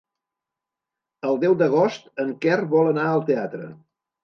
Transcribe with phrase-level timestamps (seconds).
[1.33, 3.71] El deu d'agost en Quer vol anar al teatre.